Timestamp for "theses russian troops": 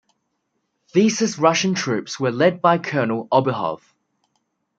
0.87-2.19